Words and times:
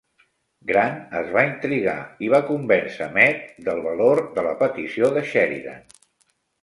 Grant 0.69 0.95
es 1.19 1.27
va 1.35 1.43
intrigar 1.49 1.93
i 2.27 2.31
va 2.35 2.39
convèncer 2.47 3.09
Meade 3.19 3.67
del 3.71 3.83
valor 3.89 4.23
de 4.39 4.47
la 4.49 4.55
petició 4.63 5.13
de 5.19 5.25
Sheridan. 5.35 5.85